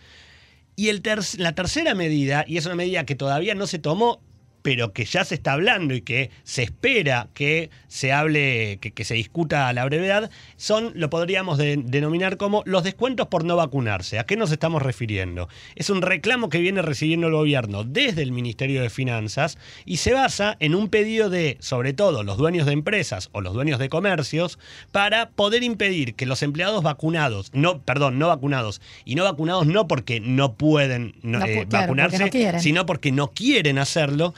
Y 0.77 0.87
el 0.87 1.01
ter- 1.01 1.19
la 1.37 1.53
tercera 1.55 1.93
medida, 1.93 2.45
y 2.47 2.55
es 2.57 2.65
una 2.65 2.75
medida 2.75 3.05
que 3.05 3.15
todavía 3.15 3.53
no 3.53 3.67
se 3.67 3.79
tomó, 3.79 4.21
pero 4.63 4.91
que 4.93 5.05
ya 5.05 5.23
se 5.23 5.35
está 5.35 5.53
hablando 5.53 5.93
y 5.93 6.01
que 6.01 6.31
se 6.43 6.63
espera 6.63 7.27
que 7.35 7.69
se 7.87 8.11
hable, 8.11 8.79
que, 8.81 8.91
que 8.91 9.03
se 9.03 9.13
discuta 9.13 9.67
a 9.67 9.73
la 9.73 9.85
brevedad, 9.85 10.31
son, 10.57 10.91
lo 10.95 11.11
podríamos 11.11 11.57
de- 11.59 11.77
denominar 11.83 12.37
como 12.37 12.63
los 12.65 12.83
descuentos 12.83 13.27
por 13.27 13.45
no 13.45 13.55
vacunarse. 13.55 14.17
¿A 14.17 14.25
qué 14.25 14.35
nos 14.37 14.51
estamos 14.51 14.81
refiriendo? 14.81 15.47
Es 15.75 15.91
un 15.91 16.01
reclamo 16.01 16.49
que 16.49 16.59
viene 16.59 16.81
recibiendo 16.81 17.27
el 17.27 17.33
gobierno 17.33 17.83
desde 17.83 18.23
el 18.23 18.31
Ministerio 18.31 18.81
de 18.81 18.89
Finanzas 18.89 19.57
y 19.85 19.97
se 19.97 20.13
basa 20.13 20.55
en 20.59 20.73
un 20.73 20.87
pedido 20.89 21.29
de, 21.29 21.57
sobre 21.59 21.93
todo, 21.93 22.23
los 22.23 22.37
dueños 22.37 22.65
de 22.65 22.71
empresas 22.73 23.29
o 23.33 23.41
los 23.41 23.53
dueños 23.53 23.79
de 23.79 23.89
comercios, 23.89 24.57
para 24.91 25.29
poder 25.31 25.61
impedir 25.63 26.15
que 26.15 26.25
los 26.25 26.41
empleados 26.41 26.81
vacunados, 26.83 27.51
no, 27.53 27.81
perdón, 27.81 28.17
no 28.17 28.29
vacunados, 28.29 28.81
y 29.03 29.15
no 29.15 29.25
vacunados 29.25 29.67
no 29.67 29.87
porque 29.89 30.21
no 30.21 30.53
pueden 30.53 31.15
no, 31.21 31.39
No 31.39 31.45
pu- 31.45 31.49
eh, 31.49 31.53
claro, 31.53 31.65
porque 31.67 31.75
vacunarse, 31.75 32.17
no 32.19 32.23
sino 32.63 32.85
porque 32.85 33.11
no 33.11 33.31
quieren 33.33 33.77
hacerlo, 33.77 34.33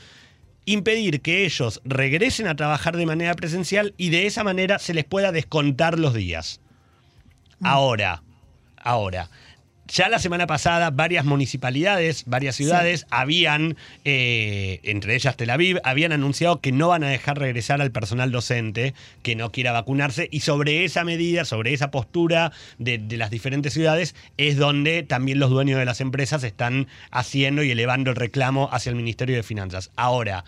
impedir 0.65 1.21
que 1.21 1.45
ellos 1.45 1.81
regresen 1.85 2.47
a 2.47 2.55
trabajar 2.55 2.97
de 2.97 3.05
manera 3.05 3.33
presencial 3.35 3.93
y 3.97 4.09
de 4.09 4.25
esa 4.25 4.43
manera 4.43 4.79
se 4.79 4.93
les 4.93 5.05
pueda 5.05 5.31
descontar 5.31 5.99
los 5.99 6.13
días. 6.13 6.59
Mm. 7.59 7.65
Ahora, 7.67 8.23
ahora. 8.77 9.29
Ya 9.87 10.09
la 10.09 10.17
semana 10.17 10.47
pasada 10.47 10.89
varias 10.89 11.25
municipalidades, 11.25 12.23
varias 12.25 12.55
ciudades 12.55 13.05
habían, 13.11 13.77
eh, 14.03 14.79
entre 14.83 15.13
ellas 15.15 15.37
Tel 15.37 15.51
Aviv, 15.51 15.79
habían 15.83 16.11
anunciado 16.11 16.59
que 16.59 16.71
no 16.71 16.87
van 16.87 17.03
a 17.03 17.09
dejar 17.09 17.37
regresar 17.37 17.81
al 17.81 17.91
personal 17.91 18.31
docente 18.31 18.95
que 19.21 19.35
no 19.35 19.51
quiera 19.51 19.73
vacunarse 19.73 20.27
y 20.31 20.39
sobre 20.39 20.85
esa 20.85 21.03
medida, 21.03 21.45
sobre 21.45 21.73
esa 21.73 21.91
postura 21.91 22.51
de, 22.79 22.97
de 22.97 23.17
las 23.17 23.29
diferentes 23.29 23.73
ciudades 23.73 24.15
es 24.37 24.57
donde 24.57 25.03
también 25.03 25.37
los 25.37 25.51
dueños 25.51 25.77
de 25.77 25.85
las 25.85 26.01
empresas 26.01 26.43
están 26.43 26.87
haciendo 27.11 27.63
y 27.63 27.69
elevando 27.69 28.09
el 28.09 28.15
reclamo 28.15 28.69
hacia 28.71 28.89
el 28.89 28.95
Ministerio 28.95 29.35
de 29.35 29.43
Finanzas. 29.43 29.91
Ahora, 29.95 30.45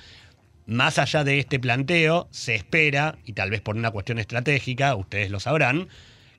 más 0.65 0.97
allá 0.97 1.23
de 1.23 1.39
este 1.39 1.59
planteo, 1.59 2.27
se 2.31 2.55
espera, 2.55 3.17
y 3.23 3.33
tal 3.33 3.51
vez 3.51 3.61
por 3.61 3.75
una 3.75 3.91
cuestión 3.91 4.17
estratégica, 4.17 4.95
ustedes 4.95 5.29
lo 5.29 5.39
sabrán, 5.39 5.87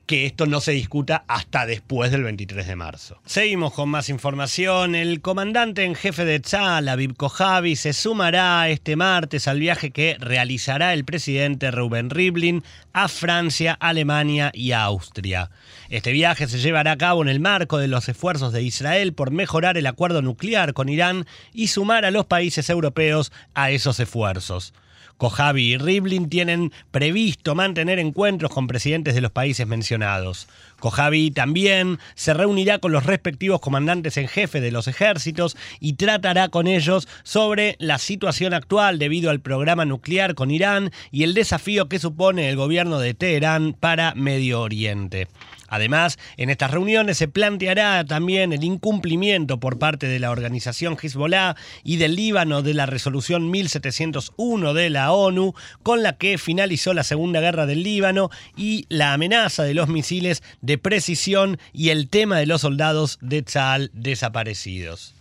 que 0.09 0.25
esto 0.25 0.47
no 0.47 0.63
se 0.63 0.73
discuta 0.73 1.25
hasta 1.29 1.67
después 1.67 2.11
del 2.11 2.23
23 2.23 2.67
de 2.67 2.77
marzo. 2.77 3.21
Seguimos 3.27 3.75
con 3.75 3.91
más 3.91 4.09
información. 4.09 4.95
El 4.95 5.21
comandante 5.21 5.85
en 5.85 5.95
jefe 5.95 6.25
de 6.25 6.41
Tzal, 6.41 6.89
Aviv 6.89 7.15
Kojavi, 7.15 7.77
se 7.77 7.93
sumará 7.93 8.71
este 8.71 8.97
martes 8.97 9.47
al 9.47 9.61
viaje 9.61 9.91
que 9.91 10.17
realizará 10.19 10.95
el 10.95 11.05
presidente 11.05 11.71
Reuben 11.71 12.09
Rivlin 12.09 12.65
a 12.95 13.09
Francia, 13.09 13.77
Alemania 13.79 14.51
y 14.55 14.73
Austria. 14.73 15.51
Este 15.91 16.11
viaje 16.13 16.49
se 16.49 16.59
llevará 16.59 16.93
a 16.93 16.99
cabo 16.99 17.21
en 17.21 17.29
el 17.29 17.39
marco 17.39 17.77
de 17.77 17.89
los 17.89 18.09
esfuerzos 18.09 18.55
de 18.55 18.63
Israel 18.63 19.13
por 19.13 19.31
mejorar 19.31 19.77
el 19.77 19.87
acuerdo 19.87 20.23
nuclear 20.23 20.73
con 20.73 20.89
Irán 20.89 21.27
y 21.53 21.69
sumar 21.69 22.07
a 22.07 22.11
los 22.11 22.25
países 22.25 22.71
europeos 22.71 23.31
a 23.53 23.71
esos 23.71 24.01
esfuerzos. 24.01 24.73
Kojavi 25.19 25.75
y 25.75 25.79
Rivlin 25.79 26.29
tienen 26.29 26.73
previsto 26.91 27.55
mantener 27.55 27.99
encuentros 27.99 28.53
con 28.53 28.67
presidentes 28.67 29.15
de 29.15 29.21
los 29.21 29.33
países 29.33 29.67
mencionados. 29.67 30.49
Kojavi 30.79 31.33
también 31.33 31.99
se 32.15 32.35
reunirá 32.35 32.79
con 32.79 32.93
los 32.93 33.05
respectivos 33.05 33.61
comandantes 33.61 34.17
en 34.17 34.29
jefe 34.29 34.61
de 34.61 34.71
los 34.71 34.89
ejércitos 34.89 35.57
y 35.81 35.95
tratará 35.95 36.49
con 36.49 36.69
ellos 36.69 37.09
sobre 37.25 37.77
la 37.81 37.99
situación 37.99 38.55
actual 38.55 38.99
debido 38.99 39.31
al 39.31 39.41
programa 39.41 39.85
nuclear 39.85 40.35
con 40.35 40.51
Irán 40.51 40.93
y 41.11 41.25
el 41.25 41.35
desafío 41.35 41.89
que 41.89 41.99
supone 41.99 42.49
el 42.49 42.57
gobierno 42.57 43.01
de 43.01 43.15
Teherán 43.15 43.75
para 43.79 44.15
Medio 44.15 44.61
Oriente. 44.61 45.27
Además, 45.69 46.19
en 46.37 46.51
estas 46.51 46.71
reuniones 46.71 47.19
se 47.19 47.29
planteará 47.29 48.05
también 48.05 48.53
el 48.53 48.65
incumplimiento 48.65 49.61
por 49.61 49.79
parte 49.79 50.07
de 50.07 50.19
la 50.19 50.31
organización 50.31 50.97
Hezbollah 51.01 51.57
y 51.85 51.97
del 51.97 52.17
Líbano 52.17 52.63
de 52.63 52.75
la 52.75 52.87
resolución 52.87 53.51
1701 53.51 54.75
de 54.75 54.91
la 54.91 55.13
ONU, 55.13 55.55
con 55.83 56.03
la 56.03 56.15
que 56.15 56.39
finalizó 56.39 56.95
la 56.95 57.05
Segunda 57.05 57.41
Guerra 57.41 57.67
del 57.67 57.83
Líbano 57.83 58.31
y 58.57 58.87
la 58.89 59.13
amenaza 59.13 59.65
de 59.65 59.75
los 59.75 59.89
misiles 59.89 60.43
de 60.61 60.79
precisión 60.79 61.59
y 61.73 61.91
el 61.91 62.09
tema 62.09 62.39
de 62.39 62.47
los 62.47 62.63
soldados 62.63 63.19
de 63.21 63.43
Tzal 63.43 63.91
desaparecidos. 63.93 65.18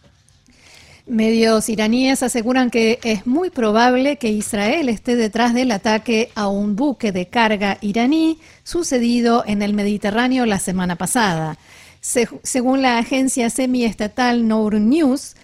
Medios 1.07 1.69
iraníes 1.69 2.21
aseguran 2.21 2.69
que 2.69 2.99
es 3.03 3.25
muy 3.25 3.49
probable 3.49 4.17
que 4.17 4.27
Israel 4.27 4.89
esté 4.89 5.15
detrás 5.15 5.53
del 5.53 5.71
ataque 5.71 6.31
a 6.35 6.49
un 6.49 6.75
buque 6.75 7.13
de 7.13 7.27
carga 7.27 7.77
iraní 7.79 8.39
sucedido 8.63 9.45
en 9.47 9.61
el 9.61 9.73
Mediterráneo 9.73 10.45
la 10.45 10.59
semana 10.59 10.97
pasada. 10.97 11.57
según 12.01 12.81
la 12.81 12.97
agencia 12.97 13.49
semiestatal 13.49 14.47
Nour 14.47 14.75
News, 14.75 15.35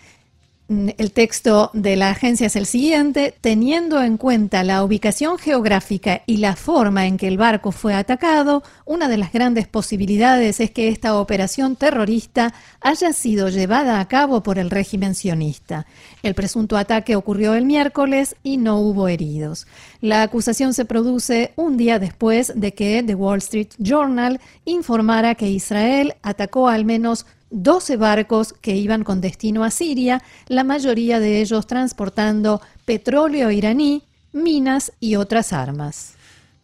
el 0.97 1.11
texto 1.11 1.69
de 1.73 1.95
la 1.95 2.09
agencia 2.09 2.47
es 2.47 2.55
el 2.55 2.65
siguiente, 2.65 3.33
teniendo 3.41 4.01
en 4.01 4.17
cuenta 4.17 4.63
la 4.63 4.83
ubicación 4.83 5.37
geográfica 5.37 6.21
y 6.25 6.37
la 6.37 6.55
forma 6.55 7.05
en 7.07 7.17
que 7.17 7.27
el 7.27 7.37
barco 7.37 7.71
fue 7.71 7.93
atacado, 7.93 8.63
una 8.85 9.07
de 9.07 9.17
las 9.17 9.31
grandes 9.31 9.67
posibilidades 9.67 10.59
es 10.59 10.71
que 10.71 10.89
esta 10.89 11.19
operación 11.19 11.75
terrorista 11.75 12.53
haya 12.81 13.13
sido 13.13 13.49
llevada 13.49 13.99
a 13.99 14.07
cabo 14.07 14.43
por 14.43 14.59
el 14.59 14.69
régimen 14.69 15.15
sionista. 15.15 15.85
El 16.21 16.35
presunto 16.35 16.77
ataque 16.77 17.15
ocurrió 17.15 17.53
el 17.53 17.65
miércoles 17.65 18.35
y 18.43 18.57
no 18.57 18.79
hubo 18.79 19.07
heridos. 19.07 19.67
La 20.01 20.21
acusación 20.21 20.73
se 20.73 20.85
produce 20.85 21.53
un 21.55 21.77
día 21.77 21.99
después 21.99 22.53
de 22.55 22.73
que 22.73 23.03
The 23.03 23.15
Wall 23.15 23.39
Street 23.39 23.69
Journal 23.77 24.39
informara 24.65 25.35
que 25.35 25.49
Israel 25.49 26.15
atacó 26.21 26.67
al 26.67 26.85
menos 26.85 27.25
12 27.53 27.97
barcos 27.97 28.51
que 28.51 28.75
iban 28.75 29.03
con 29.03 29.21
destino 29.21 29.63
a 29.63 29.69
Siria, 29.69 30.23
la 30.47 30.63
mayoría 30.63 31.19
de 31.19 31.39
ellos 31.39 31.67
transportando 31.67 32.61
petróleo 32.83 33.51
iraní, 33.51 34.01
minas 34.31 34.91
y 34.99 35.17
otras 35.17 35.53
armas. 35.53 36.15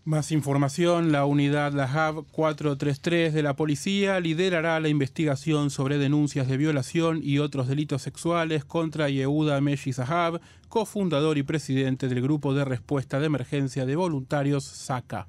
Más 0.04 0.32
información, 0.32 1.12
la 1.12 1.26
unidad 1.26 1.74
Lahav 1.74 2.24
433 2.32 3.32
de 3.32 3.44
la 3.44 3.56
policía 3.56 4.20
liderará 4.20 4.80
la 4.80 4.90
investigación 4.90 5.70
sobre 5.70 6.00
denuncias 6.00 6.48
de 6.48 6.58
violación 6.58 7.20
y 7.22 7.38
otros 7.38 7.68
delitos 7.68 8.02
sexuales 8.02 8.66
contra 8.66 9.10
Yehuda 9.10 9.62
Meshi 9.62 9.94
Zahab, 9.94 10.42
cofundador 10.70 11.38
y 11.38 11.44
presidente 11.44 12.08
del 12.08 12.24
Grupo 12.24 12.56
de 12.56 12.66
Respuesta 12.66 13.20
de 13.20 13.28
Emergencia 13.28 13.86
de 13.86 13.96
Voluntarios 13.96 14.64
SACA. 14.64 15.28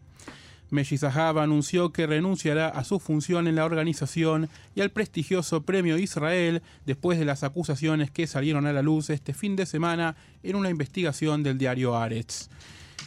Meshi 0.70 0.96
anunció 1.02 1.92
que 1.92 2.06
renunciará 2.06 2.68
a 2.68 2.84
su 2.84 3.00
función 3.00 3.48
en 3.48 3.56
la 3.56 3.64
organización 3.64 4.48
y 4.74 4.80
al 4.80 4.90
prestigioso 4.90 5.62
Premio 5.62 5.98
Israel 5.98 6.62
después 6.86 7.18
de 7.18 7.24
las 7.24 7.42
acusaciones 7.42 8.10
que 8.10 8.26
salieron 8.26 8.66
a 8.66 8.72
la 8.72 8.82
luz 8.82 9.10
este 9.10 9.34
fin 9.34 9.56
de 9.56 9.66
semana 9.66 10.16
en 10.42 10.56
una 10.56 10.70
investigación 10.70 11.42
del 11.42 11.58
diario 11.58 11.96
Aretz. 11.96 12.48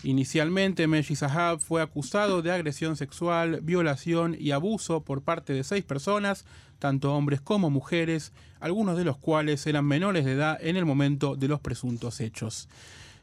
Inicialmente, 0.03 0.87
Meshi 0.87 1.15
Zahab 1.15 1.61
fue 1.61 1.81
acusado 1.81 2.41
de 2.41 2.51
agresión 2.51 2.97
sexual, 2.97 3.61
violación 3.61 4.35
y 4.37 4.51
abuso 4.51 5.01
por 5.01 5.21
parte 5.21 5.53
de 5.53 5.63
seis 5.63 5.85
personas, 5.85 6.43
tanto 6.79 7.13
hombres 7.13 7.39
como 7.39 7.69
mujeres, 7.69 8.33
algunos 8.59 8.97
de 8.97 9.05
los 9.05 9.17
cuales 9.17 9.65
eran 9.65 9.85
menores 9.85 10.25
de 10.25 10.33
edad 10.33 10.57
en 10.61 10.75
el 10.75 10.85
momento 10.85 11.37
de 11.37 11.47
los 11.47 11.61
presuntos 11.61 12.19
hechos. 12.19 12.67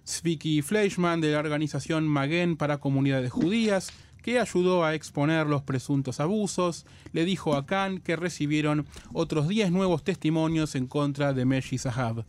Zviki 0.08 0.62
Fleischmann 0.62 1.20
de 1.20 1.32
la 1.32 1.40
organización 1.40 2.08
Magen 2.08 2.56
para 2.56 2.78
Comunidades 2.78 3.30
Judías 3.30 3.92
que 4.22 4.40
ayudó 4.40 4.84
a 4.84 4.94
exponer 4.94 5.46
los 5.46 5.62
presuntos 5.62 6.20
abusos, 6.20 6.86
le 7.12 7.24
dijo 7.24 7.54
a 7.54 7.66
Khan 7.66 7.98
que 7.98 8.16
recibieron 8.16 8.86
otros 9.12 9.48
10 9.48 9.72
nuevos 9.72 10.04
testimonios 10.04 10.74
en 10.74 10.86
contra 10.86 11.32
de 11.32 11.44
Meshi 11.44 11.78
Zahab. 11.78 12.24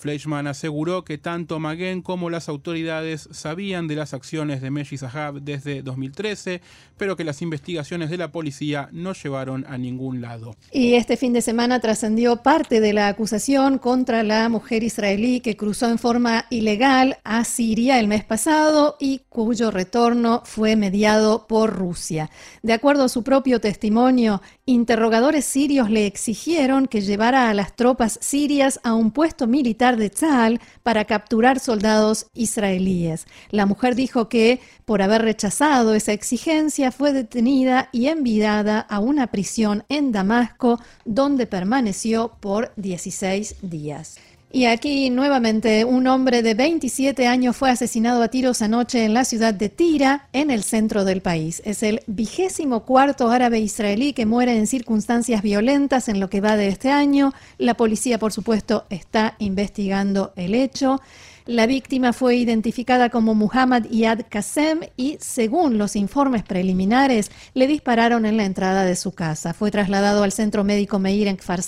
Fleischmann 0.00 0.46
aseguró 0.46 1.04
que 1.04 1.18
tanto 1.18 1.60
Maguen 1.60 2.02
como 2.02 2.30
las 2.30 2.48
autoridades 2.48 3.28
sabían 3.30 3.86
de 3.86 3.96
las 3.96 4.14
acciones 4.14 4.62
de 4.62 4.70
Meshi 4.70 4.96
Zahab 4.96 5.42
desde 5.42 5.82
2013, 5.82 6.62
pero 6.96 7.16
que 7.16 7.24
las 7.24 7.42
investigaciones 7.42 8.10
de 8.10 8.16
la 8.16 8.32
policía 8.32 8.88
no 8.92 9.12
llevaron 9.12 9.64
a 9.68 9.78
ningún 9.78 10.20
lado. 10.20 10.56
Y 10.72 10.94
este 10.94 11.16
fin 11.16 11.32
de 11.32 11.42
semana 11.42 11.80
trascendió 11.80 12.36
parte 12.42 12.80
de 12.80 12.92
la 12.92 13.08
acusación 13.08 13.78
contra 13.78 14.22
la 14.22 14.48
mujer 14.48 14.82
israelí 14.82 15.40
que 15.40 15.56
cruzó 15.56 15.88
en 15.88 15.98
forma 15.98 16.46
ilegal 16.50 17.18
a 17.22 17.44
Siria 17.44 18.00
el 18.00 18.08
mes 18.08 18.24
pasado 18.24 18.96
y 18.98 19.20
cuyo 19.28 19.70
retorno 19.70 20.42
fue 20.44 20.76
mediado 20.76 21.46
por 21.46 21.74
Rusia. 21.74 22.30
De 22.62 22.72
acuerdo 22.72 23.04
a 23.04 23.08
su 23.08 23.22
propio 23.22 23.60
testimonio, 23.60 24.40
interrogadores 24.70 25.44
sirios 25.44 25.90
le 25.90 26.06
exigieron 26.06 26.86
que 26.86 27.00
llevara 27.00 27.50
a 27.50 27.54
las 27.54 27.74
tropas 27.74 28.18
sirias 28.22 28.80
a 28.84 28.94
un 28.94 29.10
puesto 29.10 29.46
militar 29.46 29.96
de 29.96 30.10
Tzal 30.10 30.60
para 30.82 31.04
capturar 31.04 31.58
soldados 31.58 32.26
israelíes. 32.34 33.26
La 33.50 33.66
mujer 33.66 33.94
dijo 33.94 34.28
que, 34.28 34.60
por 34.84 35.02
haber 35.02 35.22
rechazado 35.22 35.94
esa 35.94 36.12
exigencia, 36.12 36.92
fue 36.92 37.12
detenida 37.12 37.88
y 37.92 38.06
enviada 38.06 38.80
a 38.80 39.00
una 39.00 39.26
prisión 39.26 39.84
en 39.88 40.12
Damasco, 40.12 40.80
donde 41.04 41.46
permaneció 41.46 42.32
por 42.40 42.72
16 42.76 43.56
días. 43.62 44.18
Y 44.52 44.64
aquí 44.64 45.10
nuevamente 45.10 45.84
un 45.84 46.08
hombre 46.08 46.42
de 46.42 46.54
27 46.54 47.28
años 47.28 47.56
fue 47.56 47.70
asesinado 47.70 48.20
a 48.20 48.28
tiros 48.28 48.62
anoche 48.62 49.04
en 49.04 49.14
la 49.14 49.24
ciudad 49.24 49.54
de 49.54 49.68
Tira, 49.68 50.28
en 50.32 50.50
el 50.50 50.64
centro 50.64 51.04
del 51.04 51.22
país. 51.22 51.62
Es 51.64 51.84
el 51.84 52.02
vigésimo 52.08 52.84
cuarto 52.84 53.30
árabe 53.30 53.60
israelí 53.60 54.12
que 54.12 54.26
muere 54.26 54.56
en 54.56 54.66
circunstancias 54.66 55.42
violentas 55.42 56.08
en 56.08 56.18
lo 56.18 56.28
que 56.28 56.40
va 56.40 56.56
de 56.56 56.66
este 56.66 56.90
año. 56.90 57.32
La 57.58 57.74
policía, 57.74 58.18
por 58.18 58.32
supuesto, 58.32 58.86
está 58.90 59.36
investigando 59.38 60.32
el 60.34 60.56
hecho. 60.56 61.00
La 61.46 61.66
víctima 61.66 62.12
fue 62.12 62.36
identificada 62.36 63.08
como 63.08 63.34
Muhammad 63.34 63.86
Iyad 63.90 64.26
Qasem 64.28 64.80
y, 64.96 65.16
según 65.20 65.78
los 65.78 65.96
informes 65.96 66.42
preliminares, 66.42 67.30
le 67.54 67.66
dispararon 67.66 68.26
en 68.26 68.36
la 68.36 68.44
entrada 68.44 68.84
de 68.84 68.96
su 68.96 69.12
casa. 69.12 69.54
Fue 69.54 69.70
trasladado 69.70 70.22
al 70.22 70.32
centro 70.32 70.64
médico 70.64 70.98
Meir 70.98 71.28
en 71.28 71.36
Kfar 71.36 71.60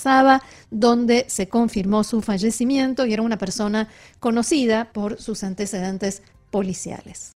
donde 0.69 1.25
se 1.27 1.47
confirmó 1.47 2.03
su 2.03 2.21
fallecimiento 2.21 3.05
y 3.05 3.13
era 3.13 3.21
una 3.21 3.37
persona 3.37 3.89
conocida 4.19 4.91
por 4.91 5.19
sus 5.21 5.43
antecedentes 5.43 6.21
policiales. 6.51 7.31